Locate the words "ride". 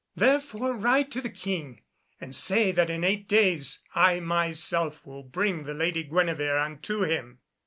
0.73-1.11